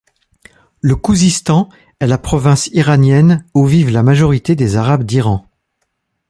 [0.79, 1.69] Le Khouzistan
[1.99, 5.45] est la province Iranienne où vivent la majorité des Arabes d'Iran.